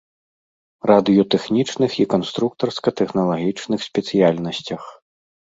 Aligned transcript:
Радыётэхнічных 0.91 1.91
і 2.05 2.07
канструктарска-тэхналагічных 2.13 3.79
спецыяльнасцях. 3.89 4.83